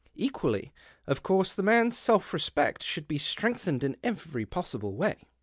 [0.15, 0.73] Equally,
[1.05, 5.27] of course, the man's self respect should be strengthened in every possible way."